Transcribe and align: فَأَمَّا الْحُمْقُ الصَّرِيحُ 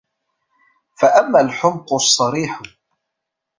فَأَمَّا 0.99 1.41
الْحُمْقُ 1.41 1.93
الصَّرِيحُ 1.93 2.61